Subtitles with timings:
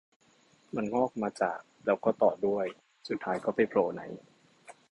[0.75, 2.65] มันงอกมาจาก แล้วก็ต่อด้วย
[3.07, 4.01] สุดท้ายก็ไปโผล่ใน